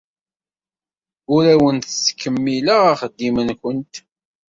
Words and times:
Ur 1.35 1.43
awent-ttkemmileɣ 1.53 2.83
axeddim-nwent. 2.93 3.93